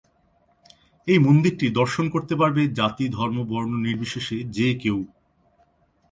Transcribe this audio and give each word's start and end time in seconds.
এই 1.07 1.19
মন্দিরটি 1.19 1.67
দর্শন 1.69 2.05
করতে 2.09 2.33
পারবে 2.35 2.61
জাতি-ধর্ম-বর্ণ 2.77 3.71
নির্বিশেষে 3.77 4.37
যে 4.51 4.67
কেউ। 4.73 4.97